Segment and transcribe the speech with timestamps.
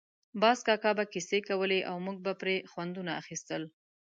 [0.41, 3.63] باز کاکا به کیسې کولې او موږ به پرې خوندونه اخیستل.